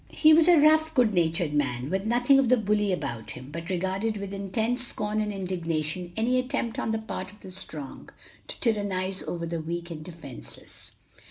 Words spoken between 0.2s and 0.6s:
was a